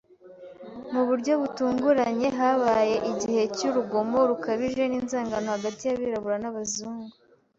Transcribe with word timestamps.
Mu 0.93 1.01
buryo 1.09 1.33
butunguranye, 1.41 2.27
habaye 2.39 2.95
igihe 3.11 3.41
cyurugomo 3.57 4.19
rukabije 4.29 4.83
ninzangano 4.87 5.47
hagati 5.55 5.81
yabirabura 5.85 6.37
n'abazungu 6.41 7.15